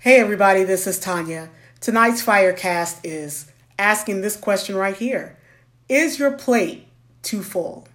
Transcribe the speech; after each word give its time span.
Hey, 0.00 0.20
everybody, 0.20 0.62
this 0.62 0.86
is 0.86 1.00
Tanya. 1.00 1.50
Tonight's 1.80 2.24
Firecast 2.24 3.00
is 3.02 3.50
asking 3.80 4.20
this 4.20 4.36
question 4.36 4.76
right 4.76 4.94
here 4.94 5.36
Is 5.88 6.20
your 6.20 6.30
plate 6.30 6.86
too 7.22 7.42
full? 7.42 7.88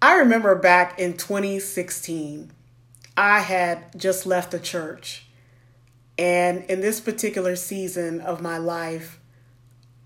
I 0.00 0.18
remember 0.18 0.54
back 0.54 1.00
in 1.00 1.16
2016, 1.16 2.52
I 3.16 3.40
had 3.40 3.98
just 3.98 4.24
left 4.24 4.52
the 4.52 4.60
church. 4.60 5.26
And 6.16 6.62
in 6.66 6.80
this 6.80 7.00
particular 7.00 7.56
season 7.56 8.20
of 8.20 8.40
my 8.40 8.58
life, 8.58 9.18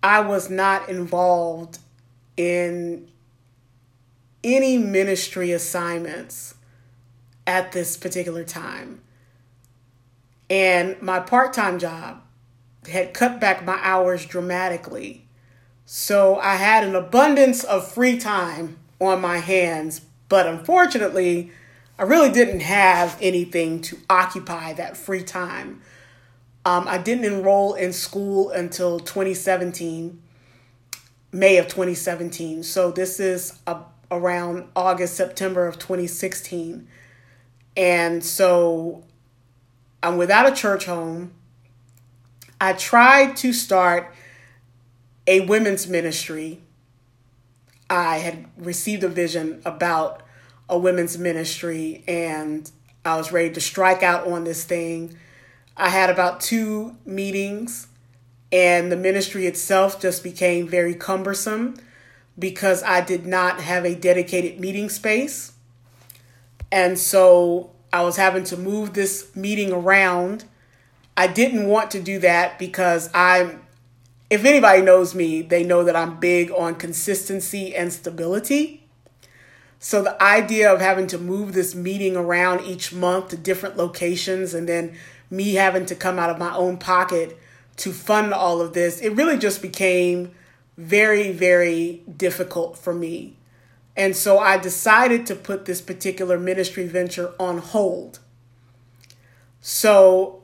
I 0.02 0.20
was 0.20 0.48
not 0.48 0.88
involved 0.88 1.80
in 2.34 3.10
any 4.42 4.78
ministry 4.78 5.52
assignments 5.52 6.54
at 7.46 7.72
this 7.72 7.98
particular 7.98 8.42
time. 8.42 8.99
And 10.50 11.00
my 11.00 11.20
part 11.20 11.52
time 11.52 11.78
job 11.78 12.22
had 12.88 13.14
cut 13.14 13.40
back 13.40 13.64
my 13.64 13.78
hours 13.80 14.26
dramatically. 14.26 15.28
So 15.86 16.36
I 16.36 16.56
had 16.56 16.84
an 16.84 16.96
abundance 16.96 17.62
of 17.64 17.90
free 17.90 18.18
time 18.18 18.78
on 19.00 19.20
my 19.20 19.38
hands, 19.38 20.00
but 20.28 20.46
unfortunately, 20.46 21.52
I 21.98 22.02
really 22.02 22.30
didn't 22.30 22.60
have 22.60 23.16
anything 23.20 23.80
to 23.82 23.98
occupy 24.08 24.72
that 24.74 24.96
free 24.96 25.22
time. 25.22 25.82
Um, 26.64 26.86
I 26.88 26.98
didn't 26.98 27.24
enroll 27.24 27.74
in 27.74 27.92
school 27.92 28.50
until 28.50 28.98
2017, 29.00 30.20
May 31.32 31.58
of 31.58 31.66
2017. 31.66 32.62
So 32.62 32.90
this 32.90 33.20
is 33.20 33.58
a, 33.66 33.78
around 34.10 34.68
August, 34.74 35.14
September 35.14 35.66
of 35.66 35.78
2016. 35.78 36.88
And 37.76 38.24
so 38.24 39.04
I'm 40.02 40.16
without 40.16 40.50
a 40.50 40.54
church 40.54 40.86
home. 40.86 41.32
I 42.60 42.72
tried 42.72 43.36
to 43.38 43.52
start 43.52 44.14
a 45.26 45.40
women's 45.40 45.86
ministry. 45.86 46.60
I 47.88 48.18
had 48.18 48.46
received 48.56 49.04
a 49.04 49.08
vision 49.08 49.62
about 49.64 50.22
a 50.68 50.78
women's 50.78 51.18
ministry 51.18 52.04
and 52.06 52.70
I 53.04 53.16
was 53.16 53.32
ready 53.32 53.50
to 53.50 53.60
strike 53.60 54.02
out 54.02 54.26
on 54.26 54.44
this 54.44 54.64
thing. 54.64 55.16
I 55.76 55.88
had 55.88 56.10
about 56.10 56.40
two 56.40 56.96
meetings 57.04 57.88
and 58.52 58.90
the 58.90 58.96
ministry 58.96 59.46
itself 59.46 60.00
just 60.00 60.22
became 60.22 60.68
very 60.68 60.94
cumbersome 60.94 61.76
because 62.38 62.82
I 62.82 63.00
did 63.00 63.26
not 63.26 63.60
have 63.60 63.84
a 63.84 63.94
dedicated 63.94 64.60
meeting 64.60 64.88
space. 64.88 65.52
And 66.72 66.98
so 66.98 67.72
I 67.92 68.02
was 68.02 68.16
having 68.16 68.44
to 68.44 68.56
move 68.56 68.94
this 68.94 69.34
meeting 69.34 69.72
around. 69.72 70.44
I 71.16 71.26
didn't 71.26 71.66
want 71.66 71.90
to 71.92 72.00
do 72.00 72.18
that 72.20 72.58
because 72.58 73.10
I'm, 73.14 73.62
if 74.28 74.44
anybody 74.44 74.82
knows 74.82 75.14
me, 75.14 75.42
they 75.42 75.64
know 75.64 75.84
that 75.84 75.96
I'm 75.96 76.20
big 76.20 76.50
on 76.52 76.76
consistency 76.76 77.74
and 77.74 77.92
stability. 77.92 78.86
So 79.78 80.02
the 80.02 80.22
idea 80.22 80.72
of 80.72 80.80
having 80.80 81.06
to 81.08 81.18
move 81.18 81.52
this 81.52 81.74
meeting 81.74 82.16
around 82.16 82.60
each 82.60 82.92
month 82.92 83.28
to 83.28 83.36
different 83.36 83.76
locations 83.76 84.54
and 84.54 84.68
then 84.68 84.96
me 85.30 85.54
having 85.54 85.86
to 85.86 85.94
come 85.94 86.18
out 86.18 86.30
of 86.30 86.38
my 86.38 86.54
own 86.54 86.76
pocket 86.76 87.38
to 87.78 87.92
fund 87.92 88.34
all 88.34 88.60
of 88.60 88.74
this, 88.74 89.00
it 89.00 89.10
really 89.10 89.38
just 89.38 89.62
became 89.62 90.32
very, 90.76 91.32
very 91.32 92.02
difficult 92.16 92.76
for 92.76 92.94
me. 92.94 93.36
And 93.96 94.16
so 94.16 94.38
I 94.38 94.56
decided 94.56 95.26
to 95.26 95.34
put 95.34 95.64
this 95.64 95.80
particular 95.80 96.38
ministry 96.38 96.86
venture 96.86 97.34
on 97.38 97.58
hold. 97.58 98.20
So 99.60 100.42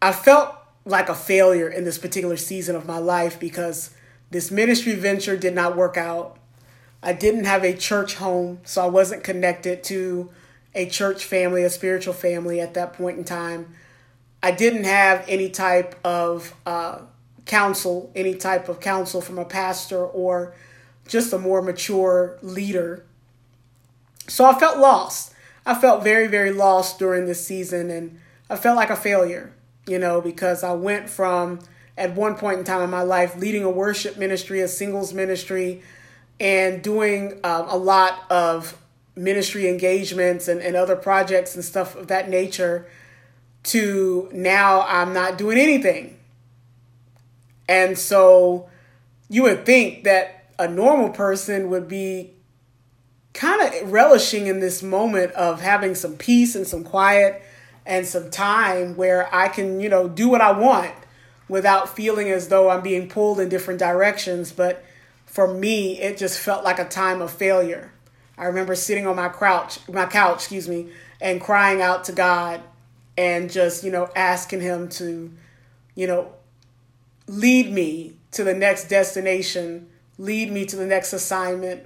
I 0.00 0.12
felt 0.12 0.56
like 0.84 1.08
a 1.08 1.14
failure 1.14 1.68
in 1.68 1.84
this 1.84 1.98
particular 1.98 2.36
season 2.36 2.76
of 2.76 2.86
my 2.86 2.98
life 2.98 3.38
because 3.38 3.94
this 4.30 4.50
ministry 4.50 4.94
venture 4.94 5.36
did 5.36 5.54
not 5.54 5.76
work 5.76 5.96
out. 5.96 6.38
I 7.02 7.12
didn't 7.12 7.44
have 7.44 7.64
a 7.64 7.74
church 7.74 8.14
home, 8.14 8.60
so 8.64 8.82
I 8.82 8.86
wasn't 8.86 9.24
connected 9.24 9.82
to 9.84 10.30
a 10.74 10.88
church 10.88 11.24
family, 11.24 11.64
a 11.64 11.70
spiritual 11.70 12.14
family 12.14 12.60
at 12.60 12.74
that 12.74 12.92
point 12.94 13.18
in 13.18 13.24
time. 13.24 13.74
I 14.42 14.52
didn't 14.52 14.84
have 14.84 15.24
any 15.28 15.50
type 15.50 15.94
of 16.04 16.54
uh, 16.64 17.00
counsel, 17.44 18.10
any 18.14 18.34
type 18.34 18.68
of 18.68 18.80
counsel 18.80 19.20
from 19.20 19.38
a 19.38 19.44
pastor 19.44 20.04
or 20.04 20.54
just 21.06 21.32
a 21.32 21.38
more 21.38 21.62
mature 21.62 22.38
leader. 22.42 23.04
So 24.28 24.44
I 24.44 24.58
felt 24.58 24.78
lost. 24.78 25.32
I 25.64 25.74
felt 25.74 26.02
very, 26.02 26.26
very 26.26 26.52
lost 26.52 26.98
during 26.98 27.26
this 27.26 27.44
season 27.44 27.90
and 27.90 28.18
I 28.50 28.56
felt 28.56 28.76
like 28.76 28.90
a 28.90 28.96
failure, 28.96 29.52
you 29.86 29.98
know, 29.98 30.20
because 30.20 30.64
I 30.64 30.72
went 30.72 31.08
from 31.08 31.60
at 31.96 32.14
one 32.14 32.34
point 32.34 32.58
in 32.58 32.64
time 32.64 32.82
in 32.82 32.90
my 32.90 33.02
life 33.02 33.36
leading 33.36 33.62
a 33.62 33.70
worship 33.70 34.16
ministry, 34.16 34.60
a 34.60 34.68
singles 34.68 35.12
ministry, 35.12 35.82
and 36.40 36.82
doing 36.82 37.38
um, 37.44 37.68
a 37.68 37.76
lot 37.76 38.24
of 38.30 38.76
ministry 39.14 39.68
engagements 39.68 40.48
and, 40.48 40.60
and 40.60 40.74
other 40.74 40.96
projects 40.96 41.54
and 41.54 41.64
stuff 41.64 41.94
of 41.94 42.08
that 42.08 42.28
nature 42.28 42.86
to 43.62 44.28
now 44.32 44.82
I'm 44.82 45.12
not 45.12 45.38
doing 45.38 45.58
anything. 45.58 46.18
And 47.68 47.96
so 47.96 48.68
you 49.28 49.44
would 49.44 49.64
think 49.64 50.04
that 50.04 50.41
a 50.58 50.68
normal 50.68 51.10
person 51.10 51.70
would 51.70 51.88
be 51.88 52.34
kind 53.34 53.62
of 53.62 53.92
relishing 53.92 54.46
in 54.46 54.60
this 54.60 54.82
moment 54.82 55.32
of 55.32 55.60
having 55.60 55.94
some 55.94 56.16
peace 56.16 56.54
and 56.54 56.66
some 56.66 56.84
quiet 56.84 57.42
and 57.86 58.06
some 58.06 58.30
time 58.30 58.96
where 58.96 59.32
I 59.34 59.48
can, 59.48 59.80
you 59.80 59.88
know, 59.88 60.08
do 60.08 60.28
what 60.28 60.40
I 60.40 60.52
want 60.52 60.94
without 61.48 61.94
feeling 61.94 62.30
as 62.30 62.48
though 62.48 62.70
I'm 62.70 62.82
being 62.82 63.08
pulled 63.08 63.40
in 63.40 63.48
different 63.48 63.80
directions. 63.80 64.52
But 64.52 64.84
for 65.26 65.52
me, 65.52 65.98
it 66.00 66.18
just 66.18 66.38
felt 66.38 66.64
like 66.64 66.78
a 66.78 66.88
time 66.88 67.20
of 67.20 67.30
failure. 67.30 67.92
I 68.36 68.44
remember 68.44 68.74
sitting 68.74 69.06
on 69.06 69.16
my 69.16 69.28
couch, 69.28 69.78
my 69.88 70.06
couch, 70.06 70.36
excuse 70.36 70.68
me, 70.68 70.88
and 71.20 71.40
crying 71.40 71.80
out 71.80 72.04
to 72.04 72.12
God 72.12 72.60
and 73.16 73.50
just, 73.50 73.84
you 73.84 73.90
know, 73.90 74.10
asking 74.14 74.60
him 74.60 74.88
to, 74.90 75.32
you 75.94 76.06
know, 76.06 76.32
lead 77.26 77.70
me 77.72 78.16
to 78.32 78.44
the 78.44 78.54
next 78.54 78.88
destination 78.88 79.88
lead 80.18 80.50
me 80.50 80.66
to 80.66 80.76
the 80.76 80.86
next 80.86 81.12
assignment 81.12 81.84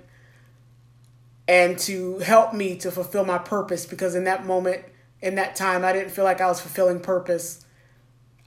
and 1.48 1.78
to 1.78 2.19
help 2.19 2.53
me 2.53 2.76
to 2.76 2.91
fulfill 2.91 3.25
my 3.25 3.38
purpose 3.38 3.87
because 3.87 4.14
in 4.14 4.25
that 4.25 4.44
moment 4.44 4.82
in 5.22 5.37
that 5.37 5.56
time 5.56 5.84
I 5.84 5.92
didn't 5.92 6.10
feel 6.10 6.25
like 6.25 6.41
I 6.41 6.47
was 6.47 6.60
fulfilling 6.60 7.00
purpose. 7.00 7.65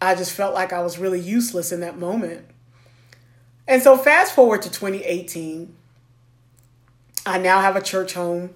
I 0.02 0.16
just 0.16 0.32
felt 0.32 0.54
like 0.54 0.72
I 0.72 0.82
was 0.82 0.98
really 0.98 1.20
useless 1.20 1.72
in 1.72 1.82
that 1.82 1.98
moment. 1.98 2.46
And 3.68 3.82
so 3.82 3.98
fast 3.98 4.34
forward 4.34 4.62
to 4.64 4.70
2018, 4.70 5.76
I 7.26 7.38
now 7.38 7.62
have 7.62 7.76
a 7.76 7.82
church 7.82 8.14
home 8.14 8.56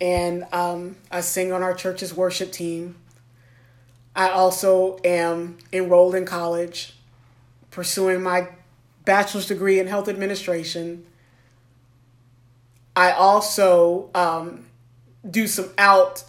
and 0.00 0.44
um, 0.52 0.96
I 1.10 1.20
sing 1.20 1.52
on 1.52 1.62
our 1.62 1.74
church's 1.74 2.14
worship 2.14 2.52
team. 2.52 2.96
I 4.14 4.30
also 4.30 4.98
am 5.04 5.58
enrolled 5.72 6.14
in 6.14 6.26
college, 6.26 6.94
pursuing 7.70 8.22
my 8.22 8.48
bachelor's 9.04 9.46
degree 9.46 9.78
in 9.78 9.86
health 9.86 10.08
administration. 10.08 11.04
I 12.94 13.12
also 13.12 14.10
um, 14.14 14.66
do 15.28 15.46
some 15.46 15.70
out 15.78 16.24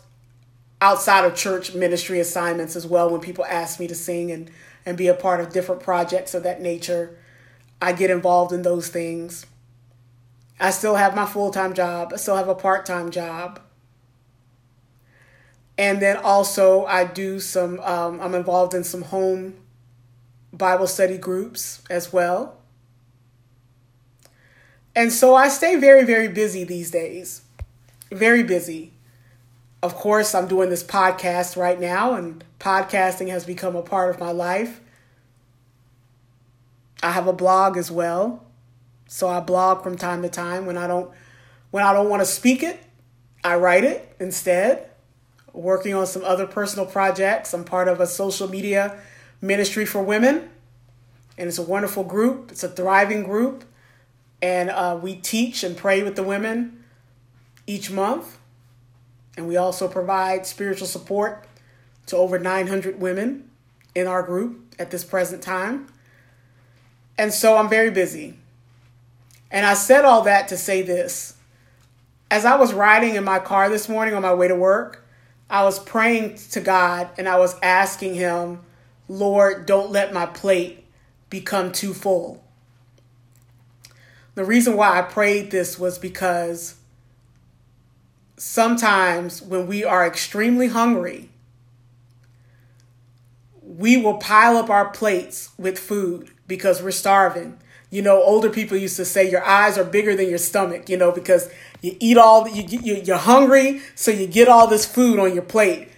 outside 0.81 1.23
of 1.23 1.33
church 1.33 1.73
ministry 1.73 2.19
assignments 2.19 2.75
as 2.75 2.85
well 2.85 3.09
when 3.09 3.21
people 3.21 3.45
ask 3.45 3.79
me 3.79 3.87
to 3.87 3.95
sing 3.95 4.31
and, 4.31 4.51
and 4.85 4.97
be 4.97 5.07
a 5.07 5.13
part 5.13 5.39
of 5.39 5.53
different 5.53 5.81
projects 5.81 6.33
of 6.33 6.43
that 6.43 6.61
nature. 6.61 7.17
I 7.81 7.93
get 7.93 8.09
involved 8.09 8.51
in 8.51 8.63
those 8.63 8.89
things. 8.89 9.45
I 10.59 10.71
still 10.71 10.95
have 10.95 11.15
my 11.15 11.25
full 11.25 11.51
time 11.51 11.73
job, 11.73 12.11
I 12.13 12.17
still 12.17 12.35
have 12.35 12.49
a 12.49 12.55
part 12.55 12.85
time 12.85 13.11
job. 13.11 13.61
And 15.77 16.01
then 16.01 16.17
also, 16.17 16.85
I 16.85 17.05
do 17.05 17.39
some, 17.39 17.79
um, 17.79 18.21
I'm 18.21 18.35
involved 18.35 18.75
in 18.75 18.83
some 18.83 19.01
home 19.01 19.55
Bible 20.51 20.85
study 20.85 21.17
groups 21.17 21.81
as 21.89 22.13
well. 22.13 22.57
And 24.95 25.11
so 25.11 25.35
I 25.35 25.49
stay 25.49 25.75
very, 25.75 26.05
very 26.05 26.27
busy 26.27 26.63
these 26.63 26.91
days. 26.91 27.41
Very 28.11 28.43
busy. 28.43 28.91
Of 29.81 29.95
course, 29.95 30.35
I'm 30.35 30.47
doing 30.47 30.69
this 30.69 30.83
podcast 30.83 31.57
right 31.57 31.79
now, 31.79 32.13
and 32.13 32.43
podcasting 32.59 33.29
has 33.29 33.45
become 33.45 33.75
a 33.75 33.81
part 33.81 34.13
of 34.13 34.19
my 34.19 34.31
life. 34.31 34.79
I 37.01 37.11
have 37.11 37.27
a 37.27 37.33
blog 37.33 37.75
as 37.75 37.91
well. 37.91 38.45
So 39.07 39.27
I 39.27 39.39
blog 39.41 39.83
from 39.83 39.97
time 39.97 40.21
to 40.21 40.29
time 40.29 40.65
when 40.65 40.77
I 40.77 40.87
don't 40.87 41.11
when 41.71 41.83
I 41.83 41.91
don't 41.91 42.07
want 42.07 42.21
to 42.21 42.25
speak 42.25 42.61
it, 42.61 42.79
I 43.43 43.55
write 43.55 43.83
it 43.83 44.15
instead. 44.19 44.89
Working 45.51 45.93
on 45.93 46.07
some 46.07 46.23
other 46.23 46.47
personal 46.47 46.85
projects. 46.85 47.53
I'm 47.53 47.63
part 47.63 47.87
of 47.87 47.99
a 47.99 48.07
social 48.07 48.47
media 48.47 48.99
ministry 49.41 49.85
for 49.85 50.01
women. 50.01 50.49
And 51.37 51.47
it's 51.47 51.57
a 51.57 51.63
wonderful 51.63 52.03
group. 52.03 52.51
It's 52.51 52.63
a 52.63 52.69
thriving 52.69 53.23
group 53.23 53.63
and 54.43 54.69
uh, 54.71 54.99
we 55.01 55.15
teach 55.15 55.63
and 55.63 55.77
pray 55.77 56.03
with 56.03 56.17
the 56.17 56.21
women 56.21 56.83
each 57.65 57.89
month. 57.89 58.37
And 59.37 59.47
we 59.47 59.55
also 59.55 59.87
provide 59.87 60.45
spiritual 60.45 60.85
support 60.85 61.47
to 62.07 62.17
over 62.17 62.37
900 62.37 62.99
women 62.99 63.49
in 63.95 64.05
our 64.05 64.21
group 64.21 64.75
at 64.77 64.91
this 64.91 65.05
present 65.05 65.41
time. 65.41 65.87
And 67.17 67.33
so 67.33 67.55
I'm 67.55 67.69
very 67.69 67.89
busy. 67.89 68.33
And 69.49 69.65
I 69.65 69.75
said 69.75 70.03
all 70.03 70.23
that 70.23 70.49
to 70.49 70.57
say 70.57 70.81
this. 70.81 71.37
As 72.29 72.43
I 72.43 72.57
was 72.57 72.73
riding 72.73 73.15
in 73.15 73.23
my 73.23 73.39
car 73.39 73.69
this 73.69 73.87
morning 73.87 74.13
on 74.13 74.23
my 74.23 74.33
way 74.33 74.49
to 74.49 74.55
work, 74.55 75.05
I 75.49 75.63
was 75.63 75.79
praying 75.79 76.35
to 76.51 76.59
God 76.59 77.07
and 77.17 77.29
I 77.29 77.39
was 77.39 77.55
asking 77.63 78.15
Him, 78.15 78.59
Lord, 79.07 79.65
don't 79.65 79.91
let 79.91 80.13
my 80.13 80.25
plate 80.25 80.83
become 81.29 81.71
too 81.71 81.93
full. 81.93 82.42
The 84.35 84.45
reason 84.45 84.75
why 84.75 84.97
I 84.97 85.03
prayed 85.03 85.51
this 85.51 85.77
was 85.77 85.97
because 85.97 86.75
sometimes 88.37 89.41
when 89.41 89.67
we 89.67 89.83
are 89.83 90.05
extremely 90.05 90.67
hungry, 90.67 91.29
we 93.61 93.97
will 93.97 94.17
pile 94.17 94.57
up 94.57 94.69
our 94.69 94.89
plates 94.89 95.51
with 95.57 95.77
food 95.79 96.29
because 96.47 96.81
we're 96.81 96.91
starving. 96.91 97.57
You 97.89 98.01
know, 98.01 98.23
older 98.23 98.49
people 98.49 98.75
used 98.75 98.97
to 98.97 99.05
say 99.05 99.29
your 99.29 99.45
eyes 99.45 99.77
are 99.77 99.83
bigger 99.83 100.15
than 100.15 100.29
your 100.29 100.39
stomach, 100.39 100.89
you 100.89 100.97
know, 100.97 101.11
because 101.11 101.49
you 101.81 101.95
eat 101.99 102.17
all, 102.17 102.47
you, 102.47 102.63
you, 102.63 102.95
you're 102.95 103.17
hungry, 103.17 103.81
so 103.93 104.09
you 104.09 104.25
get 104.25 104.47
all 104.47 104.67
this 104.67 104.85
food 104.85 105.19
on 105.19 105.33
your 105.33 105.43
plate. 105.43 105.89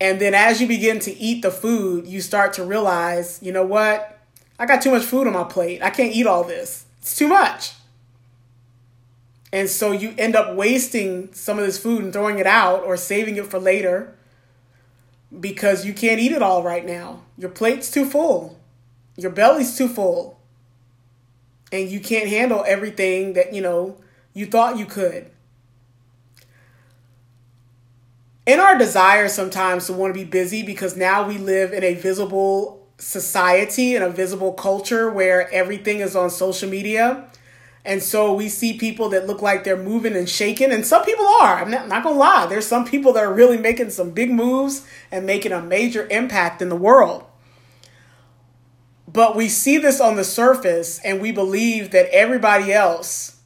And 0.00 0.20
then 0.20 0.34
as 0.34 0.60
you 0.60 0.66
begin 0.66 0.98
to 1.00 1.16
eat 1.16 1.42
the 1.42 1.50
food, 1.50 2.06
you 2.06 2.20
start 2.20 2.52
to 2.54 2.64
realize, 2.64 3.38
you 3.40 3.52
know 3.52 3.64
what? 3.64 4.18
I 4.58 4.66
got 4.66 4.82
too 4.82 4.90
much 4.90 5.04
food 5.04 5.26
on 5.26 5.32
my 5.32 5.44
plate. 5.44 5.82
I 5.82 5.90
can't 5.90 6.14
eat 6.14 6.26
all 6.26 6.44
this. 6.44 6.84
It's 7.06 7.14
too 7.14 7.28
much. 7.28 7.74
And 9.52 9.70
so 9.70 9.92
you 9.92 10.12
end 10.18 10.34
up 10.34 10.56
wasting 10.56 11.32
some 11.32 11.56
of 11.56 11.64
this 11.64 11.78
food 11.78 12.02
and 12.02 12.12
throwing 12.12 12.40
it 12.40 12.48
out 12.48 12.82
or 12.82 12.96
saving 12.96 13.36
it 13.36 13.46
for 13.46 13.60
later 13.60 14.16
because 15.38 15.86
you 15.86 15.94
can't 15.94 16.18
eat 16.18 16.32
it 16.32 16.42
all 16.42 16.64
right 16.64 16.84
now. 16.84 17.22
Your 17.38 17.50
plate's 17.50 17.92
too 17.92 18.06
full. 18.06 18.58
Your 19.16 19.30
belly's 19.30 19.78
too 19.78 19.86
full. 19.86 20.40
And 21.70 21.88
you 21.88 22.00
can't 22.00 22.28
handle 22.28 22.64
everything 22.66 23.34
that, 23.34 23.54
you 23.54 23.62
know, 23.62 23.98
you 24.34 24.44
thought 24.44 24.76
you 24.76 24.84
could. 24.84 25.30
In 28.46 28.58
our 28.58 28.76
desire 28.76 29.28
sometimes 29.28 29.86
to 29.86 29.92
want 29.92 30.12
to 30.12 30.18
be 30.18 30.28
busy 30.28 30.64
because 30.64 30.96
now 30.96 31.24
we 31.24 31.38
live 31.38 31.72
in 31.72 31.84
a 31.84 31.94
visible 31.94 32.75
society 32.98 33.94
and 33.94 34.04
a 34.04 34.10
visible 34.10 34.52
culture 34.52 35.10
where 35.10 35.52
everything 35.52 36.00
is 36.00 36.16
on 36.16 36.30
social 36.30 36.68
media 36.68 37.28
and 37.86 38.02
so 38.02 38.34
we 38.34 38.48
see 38.48 38.76
people 38.76 39.08
that 39.10 39.28
look 39.28 39.40
like 39.40 39.62
they're 39.62 39.76
moving 39.76 40.16
and 40.16 40.28
shaking, 40.28 40.72
and 40.72 40.84
some 40.84 41.04
people 41.04 41.24
are. 41.24 41.60
I'm 41.60 41.70
not, 41.70 41.86
not, 41.86 42.02
gonna 42.02 42.18
lie. 42.18 42.46
There's 42.46 42.66
some 42.66 42.84
people 42.84 43.12
that 43.12 43.22
are 43.22 43.32
really 43.32 43.56
making 43.56 43.90
some 43.90 44.10
big 44.10 44.28
moves 44.28 44.84
and 45.12 45.24
making 45.24 45.52
a 45.52 45.62
major 45.62 46.08
impact 46.10 46.60
in 46.60 46.68
the 46.68 46.76
world. 46.76 47.24
But 49.06 49.36
we 49.36 49.48
see 49.48 49.78
this 49.78 50.00
on 50.00 50.16
the 50.16 50.24
surface, 50.24 50.98
and 51.04 51.22
we 51.22 51.30
believe 51.30 51.92
that 51.92 52.12
everybody 52.12 52.72
else 52.72 53.36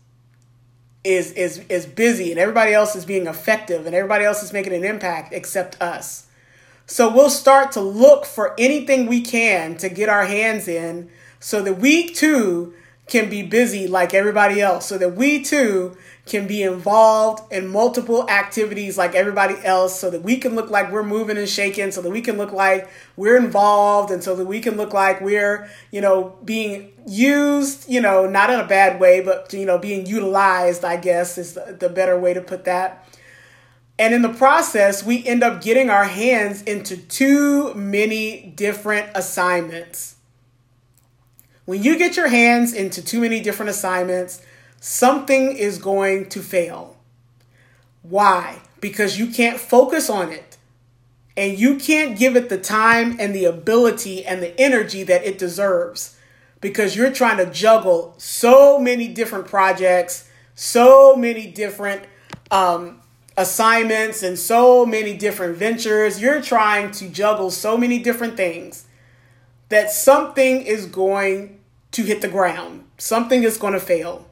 is 1.04 1.32
is 1.32 1.58
is 1.68 1.84
busy, 1.84 2.30
and 2.30 2.40
everybody 2.40 2.72
else 2.72 2.96
is 2.96 3.04
being 3.04 3.26
effective, 3.26 3.84
and 3.84 3.94
everybody 3.94 4.24
else 4.24 4.42
is 4.42 4.54
making 4.54 4.72
an 4.72 4.84
impact 4.84 5.34
except 5.34 5.80
us. 5.82 6.28
So 6.90 7.08
we'll 7.08 7.30
start 7.30 7.70
to 7.72 7.80
look 7.80 8.24
for 8.24 8.52
anything 8.58 9.06
we 9.06 9.20
can 9.20 9.76
to 9.76 9.88
get 9.88 10.08
our 10.08 10.24
hands 10.24 10.66
in, 10.66 11.08
so 11.38 11.62
that 11.62 11.74
we 11.78 12.08
too 12.08 12.74
can 13.06 13.30
be 13.30 13.42
busy 13.42 13.86
like 13.86 14.14
everybody 14.14 14.60
else 14.60 14.86
so 14.86 14.96
that 14.96 15.16
we 15.16 15.42
too 15.42 15.96
can 16.26 16.46
be 16.46 16.62
involved 16.62 17.52
in 17.52 17.66
multiple 17.66 18.28
activities 18.30 18.96
like 18.96 19.16
everybody 19.16 19.54
else 19.64 19.98
so 19.98 20.10
that 20.10 20.22
we 20.22 20.36
can 20.36 20.54
look 20.54 20.70
like 20.70 20.92
we're 20.92 21.02
moving 21.02 21.36
and 21.36 21.48
shaking 21.48 21.90
so 21.90 22.00
that 22.00 22.10
we 22.10 22.20
can 22.20 22.36
look 22.38 22.52
like 22.52 22.88
we're 23.16 23.36
involved 23.36 24.12
and 24.12 24.22
so 24.22 24.36
that 24.36 24.46
we 24.46 24.60
can 24.60 24.76
look 24.76 24.92
like 24.92 25.20
we're 25.20 25.68
you 25.90 26.00
know 26.00 26.36
being 26.44 26.92
used 27.04 27.88
you 27.88 28.00
know 28.00 28.28
not 28.28 28.48
in 28.48 28.60
a 28.60 28.66
bad 28.66 29.00
way 29.00 29.20
but 29.20 29.52
you 29.52 29.66
know 29.66 29.76
being 29.76 30.06
utilized 30.06 30.84
i 30.84 30.96
guess 30.96 31.36
is 31.36 31.54
the, 31.54 31.76
the 31.80 31.88
better 31.88 32.18
way 32.18 32.32
to 32.32 32.40
put 32.40 32.64
that 32.64 33.04
and 34.00 34.12
in 34.12 34.22
the 34.22 34.32
process 34.32 35.04
we 35.04 35.24
end 35.24 35.44
up 35.44 35.62
getting 35.62 35.90
our 35.90 36.06
hands 36.06 36.62
into 36.62 36.96
too 36.96 37.72
many 37.74 38.52
different 38.56 39.08
assignments 39.14 40.16
when 41.70 41.84
you 41.84 41.96
get 41.96 42.16
your 42.16 42.26
hands 42.26 42.72
into 42.72 43.00
too 43.00 43.20
many 43.20 43.38
different 43.38 43.70
assignments, 43.70 44.42
something 44.80 45.56
is 45.56 45.78
going 45.78 46.28
to 46.30 46.42
fail. 46.42 46.96
Why? 48.02 48.62
Because 48.80 49.20
you 49.20 49.28
can't 49.28 49.60
focus 49.60 50.10
on 50.10 50.32
it. 50.32 50.58
And 51.36 51.56
you 51.56 51.76
can't 51.76 52.18
give 52.18 52.34
it 52.34 52.48
the 52.48 52.58
time 52.58 53.16
and 53.20 53.32
the 53.32 53.44
ability 53.44 54.26
and 54.26 54.42
the 54.42 54.60
energy 54.60 55.04
that 55.04 55.24
it 55.24 55.38
deserves 55.38 56.16
because 56.60 56.96
you're 56.96 57.12
trying 57.12 57.36
to 57.36 57.46
juggle 57.46 58.16
so 58.18 58.80
many 58.80 59.06
different 59.06 59.46
projects, 59.46 60.28
so 60.56 61.14
many 61.14 61.46
different 61.46 62.02
um, 62.50 63.00
assignments, 63.40 64.22
and 64.22 64.38
so 64.38 64.84
many 64.84 65.16
different 65.16 65.56
ventures. 65.56 66.20
You're 66.20 66.42
trying 66.42 66.90
to 66.92 67.08
juggle 67.08 67.50
so 67.50 67.76
many 67.76 67.98
different 67.98 68.36
things 68.36 68.84
that 69.70 69.90
something 69.90 70.62
is 70.62 70.86
going 70.86 71.60
to 71.92 72.02
hit 72.02 72.20
the 72.20 72.28
ground. 72.28 72.84
Something 72.98 73.42
is 73.44 73.56
going 73.56 73.72
to 73.72 73.80
fail. 73.80 74.26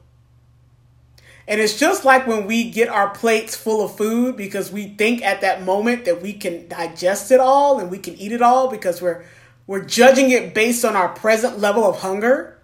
And 1.49 1.63
it's 1.63 1.79
just 1.79 2.05
like 2.05 2.27
when 2.27 2.47
we 2.47 2.71
get 2.71 2.91
our 2.91 3.09
plates 3.09 3.57
full 3.57 3.83
of 3.83 3.97
food 3.97 4.37
because 4.37 4.71
we 4.71 4.89
think 4.89 5.23
at 5.23 5.41
that 5.41 5.63
moment 5.63 6.05
that 6.05 6.21
we 6.21 6.35
can 6.35 6.69
digest 6.69 7.31
it 7.31 7.41
all 7.41 7.79
and 7.81 7.91
we 7.91 7.97
can 7.99 8.15
eat 8.17 8.33
it 8.33 8.43
all 8.43 8.71
because 8.71 9.01
we're 9.01 9.25
we're 9.67 9.85
judging 9.85 10.31
it 10.31 10.55
based 10.55 10.85
on 10.85 10.97
our 10.97 11.09
present 11.11 11.59
level 11.59 11.85
of 11.85 12.01
hunger. 12.01 12.59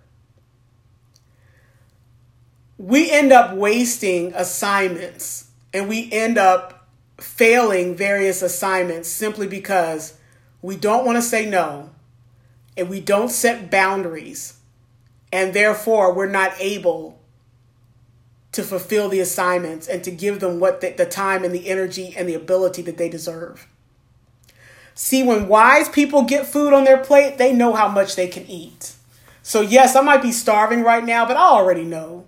We 2.76 3.10
end 3.10 3.32
up 3.32 3.54
wasting 3.54 4.32
assignments 4.34 5.50
and 5.74 5.88
we 5.88 6.10
end 6.12 6.38
up 6.38 6.86
failing 7.18 7.94
various 7.94 8.40
assignments 8.40 9.08
simply 9.08 9.46
because 9.46 10.16
we 10.62 10.76
don't 10.76 11.04
want 11.04 11.16
to 11.16 11.22
say 11.22 11.44
no 11.44 11.90
and 12.76 12.88
we 12.88 13.00
don't 13.00 13.28
set 13.28 13.70
boundaries 13.70 14.58
and 15.32 15.52
therefore 15.52 16.14
we're 16.14 16.28
not 16.28 16.52
able 16.60 17.18
to 18.52 18.62
fulfill 18.62 19.08
the 19.08 19.18
assignments 19.18 19.88
and 19.88 20.04
to 20.04 20.12
give 20.12 20.38
them 20.38 20.60
what 20.60 20.80
the, 20.80 20.90
the, 20.90 21.04
time 21.04 21.42
and 21.42 21.52
the 21.52 21.68
energy 21.68 22.14
and 22.16 22.28
the 22.28 22.34
ability 22.34 22.82
that 22.82 22.96
they 22.96 23.08
deserve. 23.08 23.66
See, 24.94 25.24
when 25.24 25.48
wise 25.48 25.88
people 25.88 26.22
get 26.22 26.46
food 26.46 26.72
on 26.72 26.84
their 26.84 26.98
plate, 26.98 27.36
they 27.36 27.52
know 27.52 27.74
how 27.74 27.88
much 27.88 28.14
they 28.14 28.28
can 28.28 28.46
eat. 28.46 28.94
So, 29.42 29.60
yes, 29.60 29.96
I 29.96 30.02
might 30.02 30.22
be 30.22 30.30
starving 30.30 30.84
right 30.84 31.04
now, 31.04 31.26
but 31.26 31.36
I 31.36 31.42
already 31.48 31.82
know 31.82 32.26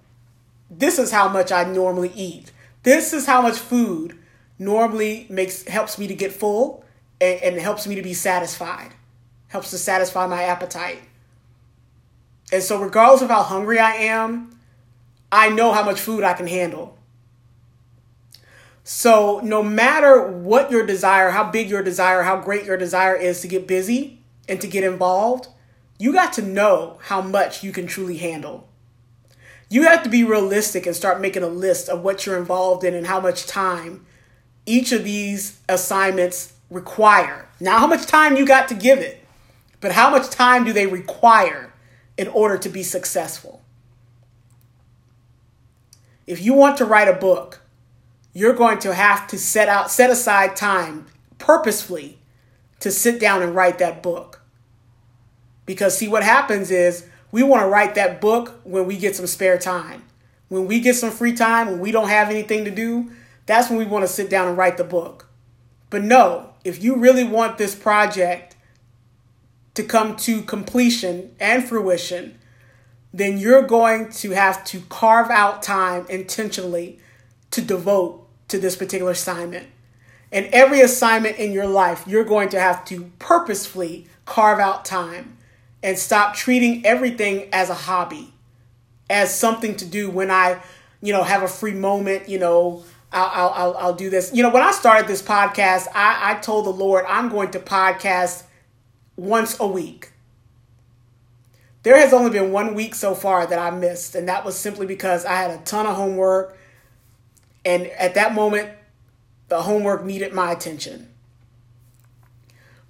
this 0.69 0.99
is 0.99 1.13
how 1.13 1.29
much 1.29 1.53
I 1.53 1.63
normally 1.63 2.11
eat. 2.17 2.51
This 2.87 3.13
is 3.13 3.27
how 3.27 3.43
much 3.43 3.59
food 3.59 4.17
normally 4.61 5.27
makes 5.29 5.65
helps 5.65 5.99
me 5.99 6.07
to 6.07 6.15
get 6.15 6.31
full 6.31 6.85
and, 7.21 7.43
and 7.43 7.57
helps 7.57 7.85
me 7.85 7.97
to 7.97 8.03
be 8.03 8.15
satisfied, 8.15 8.95
helps 9.49 9.71
to 9.71 9.79
satisfy 9.79 10.29
my 10.29 10.45
appetite. 10.45 11.03
And 12.53 12.63
so, 12.63 12.81
regardless 12.81 13.23
of 13.23 13.29
how 13.29 13.43
hungry 13.43 13.81
I 13.81 13.91
am, 13.91 14.57
I 15.33 15.49
know 15.49 15.73
how 15.73 15.83
much 15.83 15.99
food 15.99 16.23
I 16.23 16.35
can 16.35 16.47
handle. 16.47 16.97
So, 18.85 19.41
no 19.43 19.65
matter 19.65 20.23
what 20.25 20.71
your 20.71 20.87
desire, 20.87 21.31
how 21.31 21.51
big 21.51 21.69
your 21.69 21.83
desire, 21.83 22.23
how 22.23 22.41
great 22.41 22.67
your 22.67 22.77
desire 22.77 23.17
is 23.17 23.41
to 23.41 23.49
get 23.49 23.67
busy 23.67 24.21
and 24.49 24.61
to 24.61 24.69
get 24.69 24.85
involved, 24.85 25.49
you 25.99 26.13
got 26.13 26.35
to 26.35 26.43
know 26.43 26.99
how 27.03 27.21
much 27.21 27.65
you 27.65 27.73
can 27.73 27.89
truly 27.89 28.19
handle. 28.19 28.69
You 29.69 29.83
have 29.85 30.03
to 30.05 30.09
be 30.09 30.25
realistic 30.25 30.87
and 30.87 30.95
start 30.95 31.21
making 31.21 31.43
a 31.43 31.49
list 31.49 31.89
of 31.89 32.03
what 32.03 32.25
you're 32.25 32.39
involved 32.39 32.85
in 32.85 32.95
and 32.95 33.07
how 33.07 33.21
much 33.21 33.47
time 33.47 34.07
each 34.65 34.93
of 34.93 35.05
these 35.05 35.61
assignments 35.69 36.53
require. 36.71 37.49
Now, 37.61 37.79
how 37.79 37.87
much 37.87 38.07
time 38.07 38.37
you 38.37 38.47
got 38.47 38.69
to 38.69 38.75
give 38.75 38.99
it, 38.99 39.25
but 39.81 39.93
how 39.93 40.11
much 40.11 40.31
time 40.31 40.65
do 40.65 40.73
they 40.73 40.87
require 40.87 41.73
in 42.17 42.29
order 42.29 42.57
to 42.59 42.69
be 42.69 42.83
successful. 42.83 43.63
If 46.27 46.43
you 46.43 46.55
want 46.55 46.79
to 46.79 46.85
write 46.85 47.09
a 47.09 47.13
book, 47.13 47.61
you're 48.33 48.55
going 48.55 48.79
to 48.81 48.95
have 48.95 49.27
to 49.29 49.39
set 49.39 49.69
out 49.69 49.91
set 49.91 50.11
aside 50.11 50.57
time 50.57 51.07
purposefully 51.39 52.19
to 52.81 52.91
sit 52.91 53.21
down 53.21 53.43
and 53.43 53.55
write 53.55 53.79
that 53.79 54.03
book. 54.03 54.41
Because 55.65 55.97
see 55.97 56.09
what 56.09 56.23
happens 56.23 56.71
is 56.71 57.07
we 57.37 57.43
want 57.43 57.61
to 57.63 57.69
write 57.69 57.97
that 57.97 58.19
book 58.19 58.61
when 58.65 58.87
we 58.87 58.97
get 58.97 59.15
some 59.15 59.27
spare 59.27 59.59
time. 59.59 60.03
When 60.49 60.67
we 60.67 60.81
get 60.81 60.97
some 60.97 61.11
free 61.11 61.35
time, 61.35 61.67
when 61.67 61.81
we 61.81 61.93
don't 61.93 62.09
have 62.09 62.31
anything 62.31 62.65
to 62.65 62.71
do, 62.71 63.11
that's 63.45 63.69
when 63.69 63.79
we 63.79 63.85
want 63.85 64.05
to 64.05 64.09
sit 64.09 64.31
down 64.31 64.49
and 64.49 64.57
write 64.57 64.79
the 64.79 64.85
book. 64.85 65.29
But 65.91 66.03
no, 66.03 66.55
if 66.65 66.83
you 66.83 66.97
really 66.97 67.25
want 67.25 67.59
this 67.59 67.75
project 67.75 68.57
to 69.75 69.83
come 69.83 70.17
to 70.17 70.41
completion 70.41 71.37
and 71.39 71.63
fruition, 71.63 72.39
then 73.13 73.37
you're 73.37 73.67
going 73.67 74.09
to 74.13 74.31
have 74.31 74.65
to 74.65 74.81
carve 74.89 75.29
out 75.29 75.63
time 75.63 76.07
intentionally 76.09 76.99
to 77.51 77.61
devote 77.61 78.27
to 78.49 78.59
this 78.59 78.77
particular 78.77 79.13
assignment. 79.13 79.67
And 80.33 80.47
every 80.55 80.81
assignment 80.81 81.37
in 81.37 81.53
your 81.53 81.67
life, 81.67 82.07
you're 82.07 82.25
going 82.25 82.49
to 82.49 82.59
have 82.59 82.83
to 82.87 83.11
purposefully 83.19 84.07
carve 84.25 84.59
out 84.59 84.87
time 84.87 85.37
and 85.83 85.99
stop 85.99 86.35
treating 86.35 86.85
everything 86.85 87.49
as 87.53 87.71
a 87.71 87.75
hobby, 87.75 88.33
as 89.09 89.37
something 89.37 89.77
to 89.77 89.85
do 89.85 90.11
when 90.11 90.31
I, 90.31 90.61
you 91.01 91.13
know, 91.13 91.23
have 91.23 91.43
a 91.43 91.49
free 91.49 91.75
moment, 91.75 92.29
you 92.29 92.39
know, 92.39 92.85
I'll, 93.13 93.51
I'll, 93.51 93.77
I'll 93.77 93.95
do 93.95 94.11
this. 94.11 94.33
You 94.35 94.43
know, 94.43 94.51
when 94.51 94.63
I 94.63 94.73
started 94.73 95.07
this 95.07 95.23
podcast, 95.23 95.87
I, 95.95 96.33
I 96.33 96.35
told 96.41 96.67
the 96.67 96.71
Lord 96.71 97.05
I'm 97.09 97.29
going 97.29 97.51
to 97.53 97.61
podcast 97.61 98.43
once 99.17 99.59
a 99.61 99.67
week. 99.67 100.13
There 101.83 101.97
has 101.97 102.13
only 102.13 102.31
been 102.31 102.51
one 102.51 102.75
week 102.75 102.97
so 102.97 103.15
far 103.15 103.47
that 103.47 103.59
I 103.59 103.71
missed, 103.71 104.17
and 104.17 104.29
that 104.29 104.45
was 104.45 104.59
simply 104.59 104.87
because 104.87 105.25
I 105.25 105.35
had 105.37 105.53
a 105.53 105.59
ton 105.59 105.87
of 105.87 105.95
homework. 105.95 106.59
And 107.65 107.87
at 107.87 108.15
that 108.15 108.35
moment, 108.35 108.71
the 109.49 109.63
homework 109.63 110.05
needed 110.05 110.33
my 110.33 110.51
attention. 110.51 111.09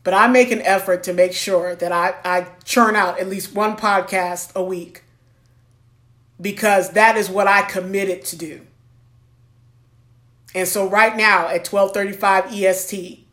But 0.06 0.14
I 0.14 0.28
make 0.28 0.52
an 0.52 0.62
effort 0.62 1.02
to 1.02 1.12
make 1.12 1.32
sure 1.32 1.74
that 1.74 1.90
I, 1.90 2.14
I 2.24 2.46
churn 2.62 2.94
out 2.94 3.18
at 3.18 3.28
least 3.28 3.56
one 3.56 3.76
podcast 3.76 4.54
a 4.54 4.62
week 4.62 5.02
because 6.40 6.90
that 6.90 7.16
is 7.16 7.28
what 7.28 7.48
I 7.48 7.62
committed 7.62 8.24
to 8.26 8.36
do. 8.36 8.60
And 10.54 10.68
so 10.68 10.88
right 10.88 11.16
now 11.16 11.48
at 11.48 11.66
1235 11.66 12.52
EST, 12.52 13.26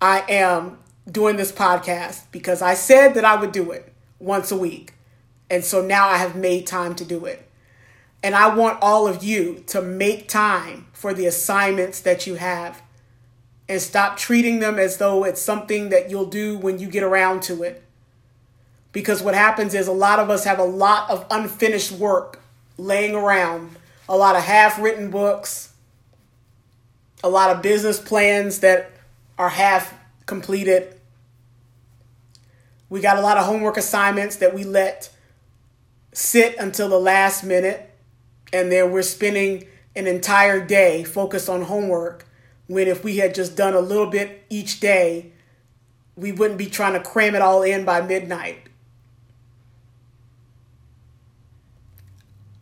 I 0.00 0.22
am 0.28 0.78
doing 1.10 1.34
this 1.34 1.50
podcast 1.50 2.22
because 2.30 2.62
I 2.62 2.74
said 2.74 3.14
that 3.14 3.24
I 3.24 3.34
would 3.34 3.50
do 3.50 3.72
it 3.72 3.92
once 4.20 4.52
a 4.52 4.56
week. 4.56 4.94
And 5.50 5.64
so 5.64 5.82
now 5.84 6.06
I 6.06 6.18
have 6.18 6.36
made 6.36 6.68
time 6.68 6.94
to 6.94 7.04
do 7.04 7.24
it. 7.24 7.50
And 8.22 8.36
I 8.36 8.54
want 8.54 8.78
all 8.80 9.08
of 9.08 9.24
you 9.24 9.64
to 9.66 9.82
make 9.82 10.28
time 10.28 10.86
for 10.92 11.12
the 11.12 11.26
assignments 11.26 11.98
that 12.02 12.28
you 12.28 12.36
have 12.36 12.80
and 13.68 13.80
stop 13.80 14.16
treating 14.16 14.60
them 14.60 14.78
as 14.78 14.98
though 14.98 15.24
it's 15.24 15.40
something 15.40 15.88
that 15.88 16.10
you'll 16.10 16.26
do 16.26 16.56
when 16.58 16.78
you 16.78 16.88
get 16.88 17.02
around 17.02 17.42
to 17.44 17.62
it. 17.62 17.82
Because 18.92 19.22
what 19.22 19.34
happens 19.34 19.74
is 19.74 19.88
a 19.88 19.92
lot 19.92 20.18
of 20.18 20.30
us 20.30 20.44
have 20.44 20.58
a 20.58 20.64
lot 20.64 21.10
of 21.10 21.26
unfinished 21.30 21.92
work 21.92 22.40
laying 22.78 23.14
around, 23.14 23.76
a 24.08 24.16
lot 24.16 24.36
of 24.36 24.42
half 24.42 24.78
written 24.78 25.10
books, 25.10 25.72
a 27.24 27.28
lot 27.28 27.54
of 27.54 27.62
business 27.62 27.98
plans 27.98 28.60
that 28.60 28.92
are 29.38 29.48
half 29.48 29.92
completed, 30.26 30.96
we 32.88 33.00
got 33.00 33.16
a 33.16 33.20
lot 33.20 33.36
of 33.36 33.44
homework 33.44 33.76
assignments 33.76 34.36
that 34.36 34.54
we 34.54 34.64
let 34.64 35.10
sit 36.12 36.56
until 36.58 36.88
the 36.88 36.98
last 36.98 37.42
minute, 37.42 37.90
and 38.52 38.70
then 38.70 38.92
we're 38.92 39.02
spending 39.02 39.64
an 39.96 40.06
entire 40.06 40.64
day 40.64 41.02
focused 41.02 41.48
on 41.48 41.62
homework. 41.62 42.25
When 42.66 42.88
if 42.88 43.04
we 43.04 43.18
had 43.18 43.34
just 43.34 43.56
done 43.56 43.74
a 43.74 43.80
little 43.80 44.06
bit 44.06 44.44
each 44.50 44.80
day, 44.80 45.32
we 46.16 46.32
wouldn't 46.32 46.58
be 46.58 46.66
trying 46.66 46.94
to 46.94 47.00
cram 47.00 47.34
it 47.34 47.42
all 47.42 47.62
in 47.62 47.84
by 47.84 48.00
midnight. 48.00 48.68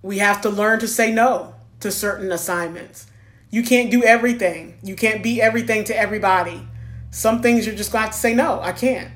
We 0.02 0.18
have 0.18 0.42
to 0.42 0.50
learn 0.50 0.80
to 0.80 0.88
say 0.88 1.10
no 1.12 1.54
to 1.80 1.90
certain 1.90 2.30
assignments. 2.30 3.06
You 3.50 3.62
can't 3.62 3.90
do 3.90 4.02
everything. 4.02 4.78
You 4.82 4.96
can't 4.96 5.22
be 5.22 5.40
everything 5.40 5.84
to 5.84 5.96
everybody. 5.96 6.66
Some 7.10 7.40
things 7.40 7.66
you're 7.66 7.76
just 7.76 7.92
going 7.92 8.02
to 8.02 8.06
have 8.06 8.14
to 8.14 8.20
say 8.20 8.34
no, 8.34 8.60
I 8.60 8.72
can't. 8.72 9.12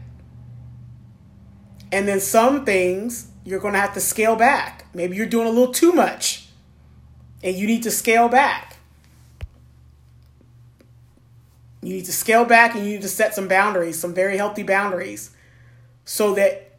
And 1.90 2.06
then 2.06 2.20
some 2.20 2.64
things 2.64 3.28
you're 3.44 3.60
going 3.60 3.74
to 3.74 3.80
have 3.80 3.94
to 3.94 4.00
scale 4.00 4.36
back. 4.36 4.86
Maybe 4.94 5.16
you're 5.16 5.26
doing 5.26 5.46
a 5.46 5.50
little 5.50 5.74
too 5.74 5.92
much 5.92 6.48
and 7.42 7.56
you 7.56 7.66
need 7.66 7.82
to 7.82 7.90
scale 7.90 8.28
back. 8.28 8.77
You 11.82 11.94
need 11.94 12.06
to 12.06 12.12
scale 12.12 12.44
back 12.44 12.74
and 12.74 12.84
you 12.84 12.92
need 12.92 13.02
to 13.02 13.08
set 13.08 13.34
some 13.34 13.48
boundaries, 13.48 13.98
some 13.98 14.14
very 14.14 14.36
healthy 14.36 14.62
boundaries, 14.62 15.30
so 16.04 16.34
that 16.34 16.72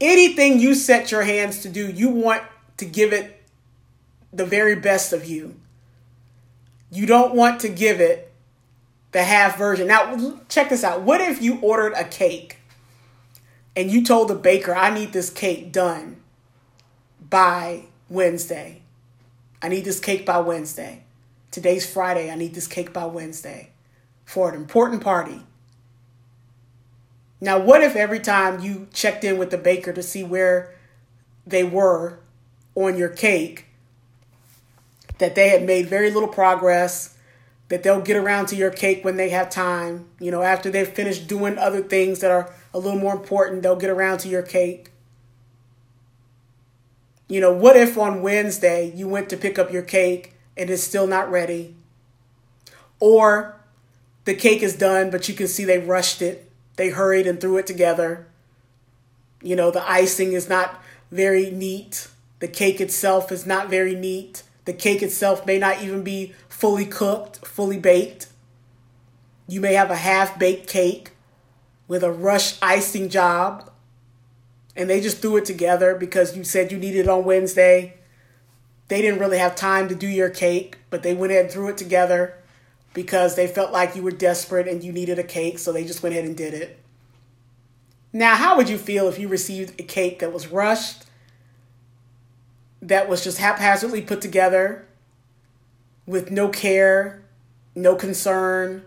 anything 0.00 0.60
you 0.60 0.74
set 0.74 1.10
your 1.10 1.22
hands 1.22 1.60
to 1.62 1.68
do, 1.68 1.90
you 1.90 2.08
want 2.08 2.42
to 2.76 2.84
give 2.84 3.12
it 3.12 3.42
the 4.32 4.46
very 4.46 4.76
best 4.76 5.12
of 5.12 5.24
you. 5.24 5.56
You 6.90 7.06
don't 7.06 7.34
want 7.34 7.60
to 7.62 7.68
give 7.68 8.00
it 8.00 8.32
the 9.12 9.24
half 9.24 9.58
version. 9.58 9.88
Now, 9.88 10.36
check 10.48 10.68
this 10.68 10.84
out. 10.84 11.02
What 11.02 11.20
if 11.20 11.42
you 11.42 11.58
ordered 11.60 11.94
a 11.94 12.04
cake 12.04 12.58
and 13.74 13.90
you 13.90 14.04
told 14.04 14.28
the 14.28 14.34
baker, 14.34 14.74
I 14.74 14.94
need 14.94 15.12
this 15.12 15.30
cake 15.30 15.72
done 15.72 16.22
by 17.28 17.86
Wednesday. 18.08 18.82
I 19.60 19.68
need 19.68 19.84
this 19.84 19.98
cake 19.98 20.24
by 20.24 20.38
Wednesday. 20.38 21.02
Today's 21.50 21.90
Friday. 21.90 22.30
I 22.30 22.36
need 22.36 22.54
this 22.54 22.68
cake 22.68 22.92
by 22.92 23.06
Wednesday 23.06 23.70
for 24.24 24.48
an 24.48 24.54
important 24.54 25.02
party. 25.02 25.40
Now, 27.40 27.58
what 27.58 27.82
if 27.82 27.94
every 27.94 28.20
time 28.20 28.60
you 28.60 28.88
checked 28.92 29.24
in 29.24 29.38
with 29.38 29.50
the 29.50 29.58
baker 29.58 29.92
to 29.92 30.02
see 30.02 30.24
where 30.24 30.74
they 31.46 31.62
were 31.62 32.18
on 32.74 32.96
your 32.96 33.10
cake, 33.10 33.66
that 35.18 35.34
they 35.34 35.50
had 35.50 35.62
made 35.64 35.86
very 35.86 36.10
little 36.10 36.28
progress, 36.28 37.16
that 37.68 37.82
they'll 37.82 38.00
get 38.00 38.16
around 38.16 38.46
to 38.46 38.56
your 38.56 38.70
cake 38.70 39.04
when 39.04 39.16
they 39.16 39.30
have 39.30 39.50
time, 39.50 40.06
you 40.18 40.30
know, 40.30 40.42
after 40.42 40.70
they've 40.70 40.88
finished 40.88 41.26
doing 41.26 41.58
other 41.58 41.82
things 41.82 42.20
that 42.20 42.30
are 42.30 42.52
a 42.72 42.78
little 42.78 42.98
more 42.98 43.14
important, 43.14 43.62
they'll 43.62 43.76
get 43.76 43.90
around 43.90 44.18
to 44.18 44.28
your 44.28 44.42
cake. 44.42 44.90
You 47.28 47.40
know, 47.40 47.52
what 47.52 47.76
if 47.76 47.96
on 47.96 48.22
Wednesday 48.22 48.92
you 48.94 49.08
went 49.08 49.28
to 49.30 49.36
pick 49.36 49.58
up 49.58 49.72
your 49.72 49.82
cake 49.82 50.34
and 50.56 50.68
it's 50.68 50.82
still 50.82 51.06
not 51.06 51.30
ready? 51.30 51.74
Or 53.00 53.60
the 54.24 54.34
cake 54.34 54.62
is 54.62 54.76
done, 54.76 55.10
but 55.10 55.28
you 55.28 55.34
can 55.34 55.48
see 55.48 55.64
they 55.64 55.78
rushed 55.78 56.22
it, 56.22 56.50
they 56.76 56.90
hurried 56.90 57.26
and 57.26 57.40
threw 57.40 57.56
it 57.58 57.66
together. 57.66 58.26
You 59.42 59.56
know, 59.56 59.70
the 59.70 59.88
icing 59.88 60.32
is 60.32 60.48
not 60.48 60.82
very 61.10 61.50
neat, 61.50 62.08
the 62.44 62.48
cake 62.48 62.80
itself 62.80 63.32
is 63.32 63.46
not 63.46 63.70
very 63.70 63.94
neat. 63.94 64.42
The 64.64 64.72
cake 64.72 65.02
itself 65.02 65.46
may 65.46 65.58
not 65.58 65.82
even 65.82 66.02
be 66.02 66.34
fully 66.48 66.86
cooked, 66.86 67.46
fully 67.46 67.78
baked. 67.78 68.28
You 69.46 69.60
may 69.60 69.74
have 69.74 69.90
a 69.90 69.96
half 69.96 70.38
baked 70.38 70.68
cake 70.68 71.12
with 71.86 72.02
a 72.02 72.12
rush 72.12 72.60
icing 72.62 73.08
job 73.08 73.70
and 74.76 74.90
they 74.90 75.00
just 75.00 75.22
threw 75.22 75.36
it 75.36 75.44
together 75.44 75.94
because 75.94 76.36
you 76.36 76.44
said 76.44 76.72
you 76.72 76.78
needed 76.78 77.00
it 77.00 77.08
on 77.08 77.24
Wednesday. 77.24 77.94
They 78.88 79.00
didn't 79.00 79.20
really 79.20 79.38
have 79.38 79.54
time 79.54 79.88
to 79.88 79.94
do 79.94 80.06
your 80.06 80.30
cake, 80.30 80.76
but 80.90 81.02
they 81.02 81.14
went 81.14 81.32
ahead 81.32 81.46
and 81.46 81.52
threw 81.52 81.68
it 81.68 81.78
together 81.78 82.34
because 82.94 83.34
they 83.34 83.46
felt 83.46 83.72
like 83.72 83.94
you 83.94 84.02
were 84.02 84.10
desperate 84.10 84.66
and 84.66 84.82
you 84.82 84.92
needed 84.92 85.18
a 85.18 85.24
cake, 85.24 85.58
so 85.58 85.72
they 85.72 85.84
just 85.84 86.02
went 86.02 86.14
ahead 86.14 86.24
and 86.24 86.36
did 86.36 86.54
it. 86.54 86.78
Now, 88.12 88.36
how 88.36 88.56
would 88.56 88.68
you 88.68 88.78
feel 88.78 89.08
if 89.08 89.18
you 89.18 89.28
received 89.28 89.78
a 89.78 89.82
cake 89.82 90.20
that 90.20 90.32
was 90.32 90.46
rushed, 90.46 91.04
that 92.80 93.08
was 93.08 93.24
just 93.24 93.38
haphazardly 93.38 94.00
put 94.00 94.20
together 94.20 94.86
with 96.06 96.30
no 96.30 96.48
care, 96.48 97.24
no 97.74 97.96
concern, 97.96 98.84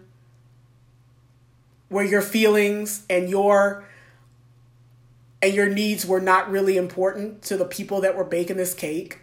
where 1.89 2.05
your 2.05 2.21
feelings 2.21 3.03
and 3.09 3.29
your 3.29 3.83
and 5.41 5.53
your 5.53 5.69
needs 5.69 6.05
were 6.05 6.19
not 6.19 6.49
really 6.49 6.77
important 6.77 7.43
to 7.43 7.57
the 7.57 7.65
people 7.65 8.01
that 8.01 8.15
were 8.15 8.23
baking 8.23 8.57
this 8.57 8.73
cake. 8.73 9.19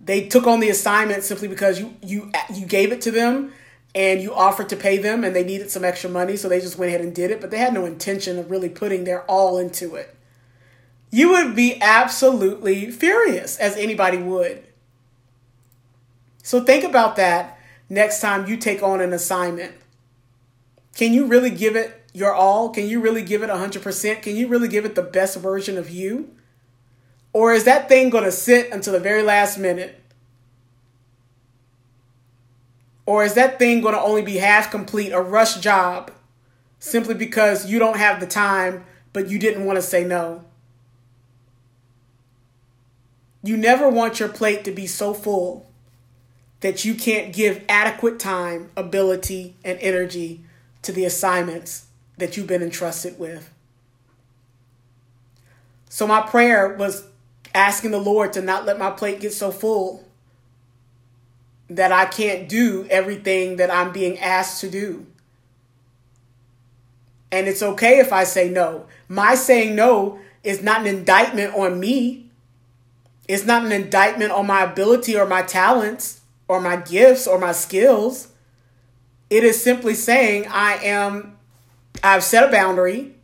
They 0.00 0.28
took 0.28 0.46
on 0.46 0.60
the 0.60 0.70
assignment 0.70 1.24
simply 1.24 1.48
because 1.48 1.80
you 1.80 1.94
you 2.02 2.30
you 2.54 2.66
gave 2.66 2.92
it 2.92 3.00
to 3.02 3.10
them 3.10 3.52
and 3.94 4.22
you 4.22 4.32
offered 4.34 4.68
to 4.68 4.76
pay 4.76 4.98
them 4.98 5.24
and 5.24 5.34
they 5.34 5.44
needed 5.44 5.70
some 5.70 5.84
extra 5.84 6.08
money 6.10 6.36
so 6.36 6.48
they 6.48 6.60
just 6.60 6.78
went 6.78 6.90
ahead 6.90 7.00
and 7.00 7.14
did 7.14 7.30
it, 7.30 7.40
but 7.40 7.50
they 7.50 7.58
had 7.58 7.74
no 7.74 7.84
intention 7.84 8.38
of 8.38 8.50
really 8.50 8.68
putting 8.68 9.04
their 9.04 9.22
all 9.22 9.58
into 9.58 9.94
it. 9.96 10.14
You 11.10 11.30
would 11.30 11.56
be 11.56 11.80
absolutely 11.80 12.90
furious 12.90 13.56
as 13.56 13.76
anybody 13.76 14.18
would. 14.18 14.64
So 16.42 16.62
think 16.62 16.84
about 16.84 17.16
that 17.16 17.58
next 17.88 18.20
time 18.20 18.46
you 18.46 18.56
take 18.56 18.82
on 18.82 19.00
an 19.00 19.12
assignment. 19.12 19.74
Can 20.94 21.12
you 21.12 21.26
really 21.26 21.50
give 21.50 21.76
it 21.76 22.04
your 22.12 22.34
all? 22.34 22.70
Can 22.70 22.88
you 22.88 23.00
really 23.00 23.22
give 23.22 23.42
it 23.42 23.50
100%? 23.50 24.22
Can 24.22 24.36
you 24.36 24.48
really 24.48 24.68
give 24.68 24.84
it 24.84 24.94
the 24.94 25.02
best 25.02 25.36
version 25.38 25.78
of 25.78 25.90
you? 25.90 26.30
Or 27.32 27.52
is 27.52 27.64
that 27.64 27.88
thing 27.88 28.10
going 28.10 28.24
to 28.24 28.32
sit 28.32 28.72
until 28.72 28.92
the 28.92 29.00
very 29.00 29.22
last 29.22 29.58
minute? 29.58 30.00
Or 33.06 33.24
is 33.24 33.34
that 33.34 33.58
thing 33.58 33.80
going 33.80 33.94
to 33.94 34.00
only 34.00 34.22
be 34.22 34.36
half 34.36 34.70
complete, 34.70 35.12
a 35.12 35.20
rush 35.20 35.60
job, 35.60 36.10
simply 36.78 37.14
because 37.14 37.70
you 37.70 37.78
don't 37.78 37.96
have 37.96 38.20
the 38.20 38.26
time, 38.26 38.84
but 39.12 39.28
you 39.28 39.38
didn't 39.38 39.64
want 39.64 39.76
to 39.76 39.82
say 39.82 40.04
no? 40.04 40.44
You 43.42 43.56
never 43.56 43.88
want 43.88 44.20
your 44.20 44.28
plate 44.28 44.64
to 44.64 44.72
be 44.72 44.86
so 44.86 45.14
full 45.14 45.70
that 46.60 46.84
you 46.84 46.94
can't 46.94 47.32
give 47.32 47.64
adequate 47.68 48.18
time, 48.18 48.70
ability, 48.76 49.54
and 49.64 49.78
energy 49.80 50.42
to 50.82 50.92
the 50.92 51.04
assignments 51.04 51.86
that 52.18 52.36
you've 52.36 52.46
been 52.46 52.62
entrusted 52.62 53.18
with. 53.18 53.50
So, 55.88 56.06
my 56.06 56.20
prayer 56.20 56.74
was 56.74 57.06
asking 57.54 57.90
the 57.90 57.98
Lord 57.98 58.32
to 58.34 58.42
not 58.42 58.66
let 58.66 58.78
my 58.78 58.90
plate 58.90 59.20
get 59.20 59.32
so 59.32 59.50
full 59.50 60.04
that 61.70 61.92
I 61.92 62.06
can't 62.06 62.48
do 62.48 62.86
everything 62.90 63.56
that 63.56 63.70
I'm 63.70 63.92
being 63.92 64.18
asked 64.18 64.60
to 64.62 64.70
do. 64.70 65.06
And 67.30 67.46
it's 67.46 67.62
okay 67.62 67.98
if 67.98 68.12
I 68.12 68.24
say 68.24 68.48
no. 68.48 68.86
My 69.08 69.34
saying 69.34 69.76
no 69.76 70.18
is 70.42 70.62
not 70.62 70.80
an 70.80 70.86
indictment 70.86 71.54
on 71.54 71.78
me. 71.78 72.30
It's 73.26 73.44
not 73.44 73.64
an 73.64 73.72
indictment 73.72 74.32
on 74.32 74.46
my 74.46 74.62
ability 74.62 75.14
or 75.14 75.26
my 75.26 75.42
talents 75.42 76.22
or 76.46 76.60
my 76.60 76.76
gifts 76.76 77.26
or 77.26 77.38
my 77.38 77.52
skills. 77.52 78.28
It 79.28 79.44
is 79.44 79.62
simply 79.62 79.92
saying 79.94 80.46
I 80.48 80.76
am 80.76 81.36
I've 82.02 82.24
set 82.24 82.48
a 82.48 82.50
boundary 82.50 83.14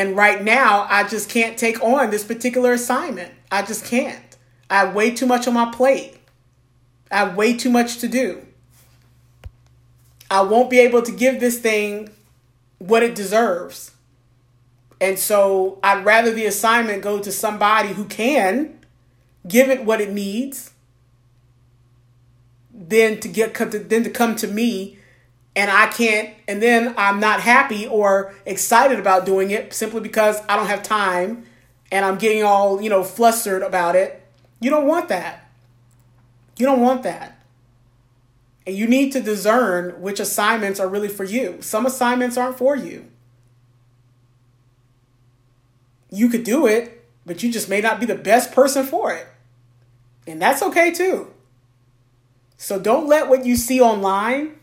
and 0.00 0.16
right 0.16 0.42
now 0.42 0.86
I 0.88 1.06
just 1.06 1.28
can't 1.28 1.58
take 1.58 1.82
on 1.82 2.08
this 2.08 2.24
particular 2.24 2.72
assignment. 2.72 3.34
I 3.52 3.60
just 3.60 3.84
can't. 3.84 4.38
I 4.70 4.76
have 4.76 4.94
way 4.94 5.10
too 5.10 5.26
much 5.26 5.46
on 5.46 5.52
my 5.52 5.70
plate. 5.70 6.16
I 7.10 7.18
have 7.18 7.36
way 7.36 7.54
too 7.54 7.68
much 7.68 7.98
to 7.98 8.08
do. 8.08 8.46
I 10.30 10.40
won't 10.40 10.70
be 10.70 10.78
able 10.78 11.02
to 11.02 11.12
give 11.12 11.38
this 11.38 11.58
thing 11.58 12.08
what 12.78 13.02
it 13.02 13.14
deserves. 13.14 13.90
And 15.02 15.18
so 15.18 15.78
I'd 15.82 16.02
rather 16.02 16.32
the 16.32 16.46
assignment 16.46 17.02
go 17.02 17.18
to 17.18 17.30
somebody 17.30 17.90
who 17.90 18.06
can 18.06 18.78
give 19.46 19.68
it 19.68 19.84
what 19.84 20.00
it 20.00 20.10
needs 20.10 20.70
than 22.72 23.20
to 23.20 23.28
get 23.28 23.52
than 23.52 24.02
to 24.02 24.10
come 24.10 24.34
to 24.36 24.46
me 24.46 24.96
and 25.56 25.70
I 25.70 25.86
can't 25.88 26.34
and 26.46 26.62
then 26.62 26.94
I'm 26.96 27.20
not 27.20 27.40
happy 27.40 27.86
or 27.86 28.34
excited 28.46 28.98
about 28.98 29.26
doing 29.26 29.50
it 29.50 29.72
simply 29.72 30.00
because 30.00 30.40
I 30.48 30.56
don't 30.56 30.66
have 30.66 30.82
time 30.82 31.44
and 31.92 32.04
I'm 32.04 32.18
getting 32.18 32.44
all, 32.44 32.80
you 32.80 32.88
know, 32.88 33.02
flustered 33.02 33.62
about 33.62 33.96
it. 33.96 34.24
You 34.60 34.70
don't 34.70 34.86
want 34.86 35.08
that. 35.08 35.50
You 36.56 36.66
don't 36.66 36.80
want 36.80 37.02
that. 37.02 37.40
And 38.66 38.76
you 38.76 38.86
need 38.86 39.12
to 39.12 39.20
discern 39.20 40.00
which 40.00 40.20
assignments 40.20 40.78
are 40.78 40.88
really 40.88 41.08
for 41.08 41.24
you. 41.24 41.60
Some 41.60 41.86
assignments 41.86 42.36
aren't 42.36 42.58
for 42.58 42.76
you. 42.76 43.06
You 46.12 46.28
could 46.28 46.44
do 46.44 46.66
it, 46.66 47.04
but 47.24 47.42
you 47.42 47.50
just 47.50 47.68
may 47.68 47.80
not 47.80 47.98
be 47.98 48.06
the 48.06 48.14
best 48.14 48.52
person 48.52 48.84
for 48.84 49.12
it. 49.12 49.26
And 50.26 50.40
that's 50.40 50.62
okay 50.62 50.92
too. 50.92 51.32
So 52.56 52.78
don't 52.78 53.08
let 53.08 53.28
what 53.28 53.46
you 53.46 53.56
see 53.56 53.80
online 53.80 54.59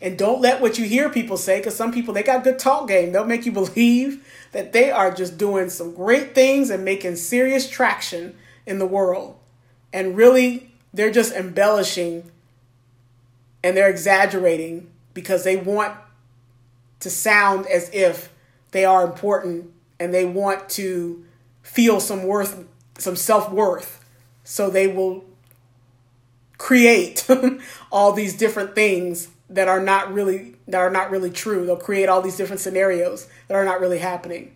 and 0.00 0.16
don't 0.16 0.40
let 0.40 0.60
what 0.60 0.78
you 0.78 0.84
hear 0.84 1.08
people 1.08 1.36
say, 1.36 1.58
because 1.58 1.74
some 1.74 1.92
people, 1.92 2.14
they 2.14 2.22
got 2.22 2.44
good 2.44 2.58
talk 2.58 2.86
game. 2.88 3.12
They'll 3.12 3.24
make 3.24 3.46
you 3.46 3.52
believe 3.64 4.26
that 4.52 4.72
they 4.72 4.90
are 4.90 5.12
just 5.12 5.36
doing 5.36 5.70
some 5.70 5.94
great 5.94 6.34
things 6.34 6.70
and 6.70 6.84
making 6.84 7.16
serious 7.16 7.68
traction 7.68 8.36
in 8.66 8.78
the 8.78 8.86
world. 8.86 9.36
And 9.92 10.16
really, 10.16 10.72
they're 10.92 11.10
just 11.10 11.34
embellishing 11.34 12.30
and 13.62 13.76
they're 13.76 13.90
exaggerating 13.90 14.90
because 15.14 15.44
they 15.44 15.56
want 15.56 15.96
to 17.00 17.10
sound 17.10 17.66
as 17.66 17.90
if 17.92 18.32
they 18.70 18.84
are 18.84 19.04
important 19.04 19.70
and 19.98 20.14
they 20.14 20.24
want 20.24 20.68
to 20.70 21.24
feel 21.62 22.00
some 22.00 22.22
worth, 22.22 22.64
some 22.98 23.16
self 23.16 23.50
worth. 23.50 24.04
So 24.44 24.70
they 24.70 24.86
will 24.86 25.24
create 26.56 27.26
all 27.92 28.12
these 28.12 28.36
different 28.36 28.74
things 28.74 29.28
that 29.50 29.68
are 29.68 29.80
not 29.80 30.12
really 30.12 30.56
that 30.66 30.78
are 30.78 30.90
not 30.90 31.10
really 31.10 31.30
true. 31.30 31.64
They'll 31.64 31.76
create 31.76 32.08
all 32.08 32.22
these 32.22 32.36
different 32.36 32.60
scenarios 32.60 33.28
that 33.48 33.54
are 33.54 33.64
not 33.64 33.80
really 33.80 33.98
happening. 33.98 34.54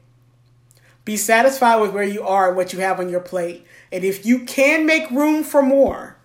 Be 1.04 1.16
satisfied 1.16 1.80
with 1.80 1.92
where 1.92 2.04
you 2.04 2.22
are 2.22 2.48
and 2.48 2.56
what 2.56 2.72
you 2.72 2.78
have 2.80 3.00
on 3.00 3.08
your 3.08 3.20
plate. 3.20 3.66
And 3.90 4.04
if 4.04 4.24
you 4.24 4.44
can 4.44 4.86
make 4.86 5.10
room 5.10 5.42
for 5.42 5.62
more, 5.62 6.16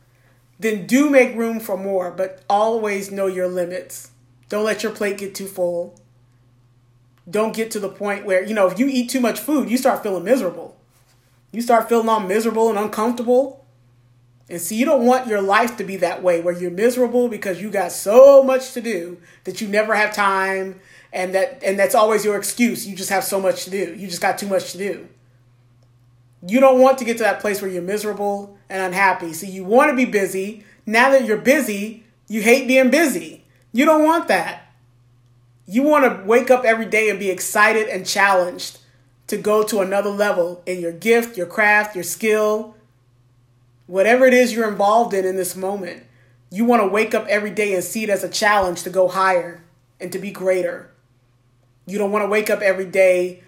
then 0.60 0.86
do 0.86 1.10
make 1.10 1.36
room 1.36 1.60
for 1.60 1.78
more, 1.78 2.12
but 2.12 2.44
always 2.50 3.12
know 3.12 3.28
your 3.28 3.48
limits. 3.48 4.12
Don't 4.50 4.66
let 4.66 4.84
your 4.84 4.92
plate 4.92 5.18
get 5.18 5.34
too 5.34 5.48
full. 5.48 6.00
Don't 7.30 7.56
get 7.56 7.72
to 7.72 7.80
the 7.80 7.89
point 7.89 8.26
where, 8.26 8.44
you 8.44 8.54
know, 8.54 8.68
if 8.68 8.80
you 8.80 8.88
eat 8.88 9.10
too 9.10 9.20
much 9.20 9.39
food, 9.39 9.70
you 9.70 9.78
start 9.78 10.04
feeling 10.04 10.24
miserable. 10.24 10.78
You 11.52 11.62
start 11.62 11.89
feeling 11.89 12.08
all 12.08 12.20
miserable 12.20 12.70
and 12.70 12.78
uncomfortable. 12.78 13.57
And 14.50 14.62
see, 14.62 14.78
you 14.78 14.86
don't 14.86 15.06
want 15.06 15.28
your 15.28 15.42
life 15.42 15.76
to 15.78 15.84
be 15.84 15.98
that 15.98 16.24
way 16.24 16.40
where 16.40 16.58
you're 16.58 16.72
miserable 16.72 17.28
because 17.28 17.62
you 17.62 17.70
got 17.70 17.92
so 17.92 18.42
much 18.44 18.74
to 18.74 18.82
do 18.82 19.18
that 19.44 19.60
you 19.60 19.68
never 19.68 19.94
have 19.94 20.14
time 20.14 20.80
and 21.12 21.36
that 21.36 21.62
and 21.64 21.78
that's 21.78 21.96
always 21.96 22.24
your 22.24 22.38
excuse. 22.38 22.88
You 22.88 22.96
just 22.96 23.10
have 23.10 23.24
so 23.24 23.42
much 23.42 23.66
to 23.66 23.70
do. 23.70 23.94
You 23.98 24.08
just 24.08 24.22
got 24.22 24.38
too 24.38 24.48
much 24.48 24.72
to 24.72 24.78
do. 24.78 25.08
You 26.48 26.60
don't 26.60 26.80
want 26.80 26.98
to 27.00 27.06
get 27.06 27.18
to 27.18 27.24
that 27.24 27.42
place 27.42 27.62
where 27.62 27.70
you're 27.70 27.82
miserable 27.82 28.58
and 28.70 28.82
unhappy. 28.82 29.34
So 29.34 29.48
you 29.48 29.66
want 29.66 29.90
to 29.90 29.96
be 29.96 30.06
busy. 30.06 30.64
Now 30.86 31.10
that 31.10 31.26
you're 31.26 31.38
busy, 31.38 32.06
you 32.30 32.42
hate 32.42 32.68
being 32.68 32.90
busy. 32.90 33.44
You 33.74 33.86
don't 33.86 34.06
want 34.06 34.30
that. 34.30 34.72
You 35.66 35.84
want 35.84 36.06
to 36.06 36.26
wake 36.26 36.50
up 36.50 36.64
every 36.64 36.86
day 36.86 37.10
and 37.10 37.20
be 37.20 37.30
excited 37.30 37.90
and 37.90 38.06
challenged 38.06 38.80
to 39.28 39.36
go 39.36 39.64
to 39.64 39.82
another 39.82 40.10
level 40.10 40.64
in 40.66 40.80
your 40.80 40.94
gift, 40.94 41.36
your 41.36 41.48
craft, 41.48 41.96
your 41.96 42.06
skill, 42.06 42.77
whatever 43.88 44.26
it 44.26 44.34
is 44.34 44.54
you're 44.54 44.69
involved 44.69 45.13
in 45.13 45.26
in 45.26 45.36
this 45.36 45.56
moment, 45.56 46.04
you 46.52 46.63
want 46.63 46.82
to 46.82 46.88
wake 46.88 47.15
up 47.15 47.26
every 47.28 47.52
day 47.52 47.73
and 47.73 47.84
see 47.84 48.04
it 48.04 48.10
as 48.10 48.23
a 48.23 48.30
challenge 48.30 48.84
to 48.84 48.89
go 48.89 49.08
higher 49.08 49.63
and 50.00 50.12
to 50.12 50.19
be 50.19 50.32
greater. 50.32 50.91
You 51.86 51.97
don't 51.97 52.12
want 52.12 52.23
to 52.23 52.30
wake 52.30 52.50
up 52.50 52.62
every 52.62 52.86
day 52.86 53.43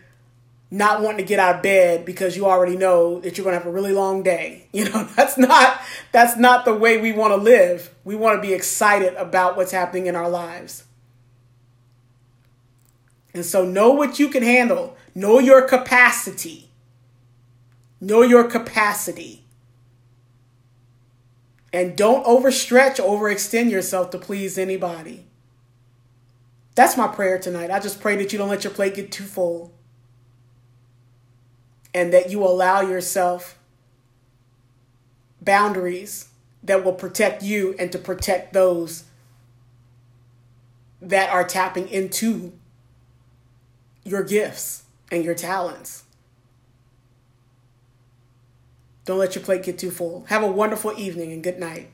not 0.71 1.01
wanting 1.01 1.17
to 1.17 1.23
get 1.23 1.39
out 1.39 1.57
of 1.57 1.61
bed 1.63 2.05
because 2.05 2.37
you 2.37 2.45
already 2.45 2.77
know 2.77 3.19
that 3.21 3.37
you're 3.37 3.43
going 3.43 3.55
to 3.55 3.59
have 3.59 3.67
a 3.67 3.71
really 3.71 3.91
long 3.93 4.23
day. 4.23 4.67
You 4.79 4.85
know, 4.85 5.03
that's 5.15 5.37
not 5.37 5.81
that's 6.11 6.37
not 6.37 6.63
the 6.63 6.73
way 6.73 7.01
we 7.01 7.11
want 7.11 7.33
to 7.33 7.37
live. 7.37 7.93
We 8.05 8.15
want 8.15 8.37
to 8.37 8.47
be 8.47 8.53
excited 8.53 9.13
about 9.15 9.57
what's 9.57 9.71
happening 9.71 10.05
in 10.05 10.15
our 10.15 10.29
lives. 10.29 10.85
And 13.33 13.43
so 13.43 13.65
know 13.65 13.91
what 13.91 14.19
you 14.19 14.29
can 14.29 14.43
handle. 14.43 14.95
Know 15.15 15.39
your 15.39 15.63
capacity. 15.63 16.69
Know 17.99 18.21
your 18.21 18.45
capacity. 18.45 19.43
And 21.71 21.95
don't 21.95 22.25
overstretch, 22.25 22.97
overextend 22.97 23.69
yourself 23.69 24.09
to 24.11 24.17
please 24.17 24.57
anybody. 24.57 25.25
That's 26.75 26.97
my 26.97 27.07
prayer 27.07 27.37
tonight. 27.37 27.71
I 27.71 27.79
just 27.79 27.99
pray 27.99 28.15
that 28.15 28.31
you 28.31 28.39
don't 28.39 28.49
let 28.49 28.63
your 28.63 28.73
plate 28.73 28.95
get 28.95 29.11
too 29.11 29.25
full 29.25 29.73
and 31.93 32.13
that 32.13 32.31
you 32.31 32.43
allow 32.43 32.81
yourself 32.81 33.57
boundaries 35.41 36.29
that 36.63 36.83
will 36.83 36.93
protect 36.93 37.43
you 37.43 37.75
and 37.79 37.91
to 37.91 37.97
protect 37.97 38.53
those 38.53 39.03
that 41.01 41.29
are 41.29 41.43
tapping 41.43 41.87
into 41.87 42.53
your 44.03 44.23
gifts 44.23 44.83
and 45.11 45.23
your 45.23 45.35
talents. 45.35 46.03
Don't 49.05 49.17
let 49.17 49.35
your 49.35 49.43
plate 49.43 49.63
get 49.63 49.79
too 49.79 49.91
full. 49.91 50.25
Have 50.29 50.43
a 50.43 50.51
wonderful 50.51 50.93
evening 50.97 51.31
and 51.31 51.43
good 51.43 51.59
night. 51.59 51.89